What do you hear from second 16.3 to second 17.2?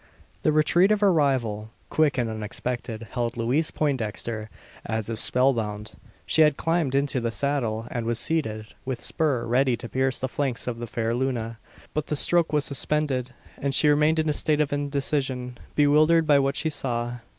what she saw.